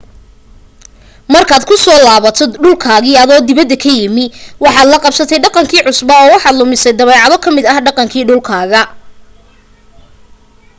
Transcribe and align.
markaad 1.33 1.63
ku 1.69 1.75
soo 1.83 1.99
laabato 2.05 2.43
dhulkaagii 2.63 3.17
adoo 3.23 3.41
dibadda 3.47 3.75
ka 3.83 3.89
yimi 3.99 4.25
waxaad 4.63 4.87
la 4.91 4.97
qabsatay 5.03 5.39
dhaqankii 5.43 5.85
cusbaa 5.87 6.21
oo 6.23 6.31
waxaad 6.35 6.55
lumisay 6.59 6.93
dabeecado 6.99 7.35
ka 7.43 7.49
mid 7.55 7.65
ah 7.71 7.79
dhaqankii 7.85 8.27
dhulkaaga 8.29 8.81